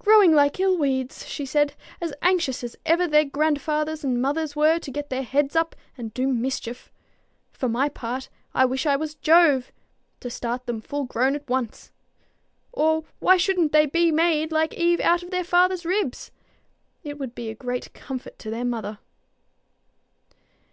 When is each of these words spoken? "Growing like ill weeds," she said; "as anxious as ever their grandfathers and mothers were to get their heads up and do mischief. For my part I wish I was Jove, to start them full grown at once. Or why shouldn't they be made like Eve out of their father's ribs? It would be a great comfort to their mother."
"Growing 0.00 0.32
like 0.32 0.58
ill 0.58 0.76
weeds," 0.76 1.24
she 1.24 1.46
said; 1.46 1.74
"as 2.00 2.12
anxious 2.20 2.64
as 2.64 2.74
ever 2.84 3.06
their 3.06 3.24
grandfathers 3.24 4.02
and 4.02 4.20
mothers 4.20 4.56
were 4.56 4.76
to 4.80 4.90
get 4.90 5.08
their 5.08 5.22
heads 5.22 5.54
up 5.54 5.76
and 5.96 6.12
do 6.12 6.26
mischief. 6.26 6.90
For 7.52 7.68
my 7.68 7.88
part 7.88 8.28
I 8.54 8.64
wish 8.64 8.86
I 8.86 8.96
was 8.96 9.14
Jove, 9.14 9.70
to 10.18 10.28
start 10.30 10.66
them 10.66 10.80
full 10.80 11.04
grown 11.04 11.36
at 11.36 11.48
once. 11.48 11.92
Or 12.72 13.04
why 13.20 13.36
shouldn't 13.36 13.70
they 13.70 13.86
be 13.86 14.10
made 14.10 14.50
like 14.50 14.74
Eve 14.74 14.98
out 14.98 15.22
of 15.22 15.30
their 15.30 15.44
father's 15.44 15.86
ribs? 15.86 16.32
It 17.04 17.16
would 17.20 17.32
be 17.32 17.48
a 17.48 17.54
great 17.54 17.94
comfort 17.94 18.40
to 18.40 18.50
their 18.50 18.64
mother." 18.64 18.98